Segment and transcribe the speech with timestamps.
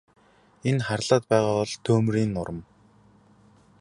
[0.69, 2.59] Энэ харлаад байгаа бол түймрийн нурам.